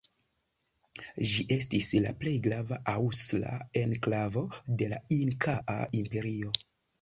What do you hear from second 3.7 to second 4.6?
enklavo